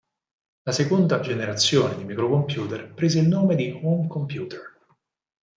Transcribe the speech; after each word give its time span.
La 0.63 0.71
seconda 0.71 1.19
generazione 1.19 1.95
di 1.95 2.03
microcomputer 2.05 2.91
prese 2.95 3.19
il 3.19 3.27
nome 3.27 3.53
di 3.53 3.69
"home 3.83 4.07
computer". 4.07 4.79